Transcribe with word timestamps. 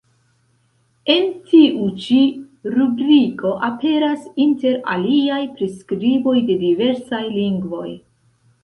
En 1.15 1.27
tiu 1.51 1.89
ĉi 2.05 2.17
rubriko 2.77 3.53
aperas, 3.69 4.27
inter 4.49 4.83
aliaj, 4.97 5.41
priskriboj 5.61 6.37
de 6.51 6.59
diversaj 6.67 7.27
lingvoj. 7.41 7.89